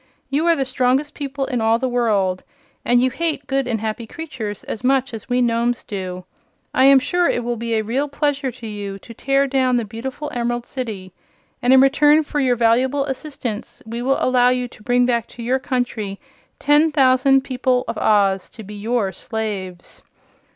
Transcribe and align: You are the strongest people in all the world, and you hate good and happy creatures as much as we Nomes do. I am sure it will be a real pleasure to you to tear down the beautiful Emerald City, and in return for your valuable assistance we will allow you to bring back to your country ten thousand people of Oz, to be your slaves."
You 0.31 0.47
are 0.47 0.55
the 0.55 0.65
strongest 0.65 1.13
people 1.13 1.45
in 1.45 1.61
all 1.61 1.77
the 1.77 1.87
world, 1.87 2.43
and 2.83 3.03
you 3.03 3.11
hate 3.11 3.45
good 3.45 3.67
and 3.67 3.79
happy 3.79 4.07
creatures 4.07 4.63
as 4.63 4.83
much 4.83 5.13
as 5.13 5.29
we 5.29 5.43
Nomes 5.43 5.83
do. 5.83 6.25
I 6.73 6.85
am 6.85 6.97
sure 6.97 7.29
it 7.29 7.43
will 7.43 7.55
be 7.55 7.75
a 7.75 7.83
real 7.83 8.07
pleasure 8.09 8.49
to 8.51 8.65
you 8.65 8.97
to 8.97 9.13
tear 9.13 9.45
down 9.45 9.77
the 9.77 9.85
beautiful 9.85 10.31
Emerald 10.33 10.65
City, 10.65 11.13
and 11.61 11.71
in 11.71 11.81
return 11.81 12.23
for 12.23 12.39
your 12.39 12.55
valuable 12.55 13.05
assistance 13.05 13.83
we 13.85 14.01
will 14.01 14.17
allow 14.19 14.49
you 14.49 14.67
to 14.69 14.81
bring 14.81 15.05
back 15.05 15.27
to 15.27 15.43
your 15.43 15.59
country 15.59 16.19
ten 16.57 16.91
thousand 16.91 17.41
people 17.41 17.83
of 17.87 17.95
Oz, 17.99 18.49
to 18.49 18.63
be 18.63 18.73
your 18.73 19.11
slaves." 19.11 20.01